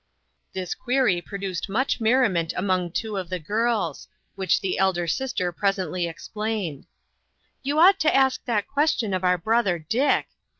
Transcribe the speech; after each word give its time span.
"This 0.55 0.73
query 0.73 1.21
produced 1.21 1.69
much 1.69 2.01
merriment 2.01 2.55
among 2.57 2.89
two 2.91 3.17
of 3.17 3.29
the 3.29 3.37
girls, 3.37 4.07
which 4.33 4.59
the 4.59 4.79
elder 4.79 5.05
sister 5.05 5.51
presently 5.51 6.07
explained:" 6.07 6.87
You 7.61 7.77
ought 7.77 7.99
to 7.99 8.15
ask 8.15 8.43
that 8.45 8.67
question 8.67 9.13
of 9.13 9.23
our 9.23 9.37
brother 9.37 9.77
Dick. 9.77 10.25